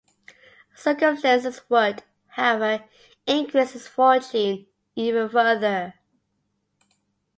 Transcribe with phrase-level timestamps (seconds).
[0.75, 2.85] Circumstances would, however,
[3.27, 5.93] increase his fortune even further.